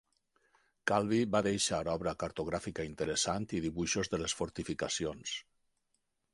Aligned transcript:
Calvi 0.91 1.19
va 1.35 1.41
deixar 1.47 1.81
obra 1.93 2.15
cartogràfica 2.23 2.87
interessant 2.89 3.47
i 3.59 3.63
dibuixos 3.69 4.13
de 4.15 4.23
les 4.25 4.39
fortificacions. 4.43 5.39